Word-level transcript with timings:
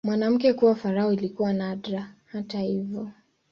Mwanamke 0.03 0.53
kuwa 0.53 0.75
farao 0.75 1.13
ilikuwa 1.13 1.53
nadra, 1.53 2.13
hata 2.25 2.59
hivyo. 2.59 3.11